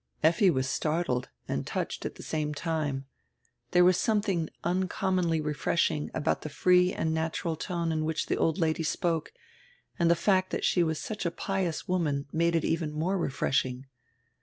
[0.23, 3.05] Effi was startled and touched at the same time.
[3.69, 8.57] There was somediing uncommonly refreshing about die free and natural tone in which die old
[8.57, 9.31] lady spoke,
[9.99, 13.85] and die fact diat she was such a pious woman made it even more refreshing.